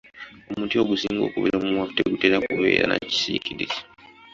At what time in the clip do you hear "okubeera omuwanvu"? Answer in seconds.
1.27-1.93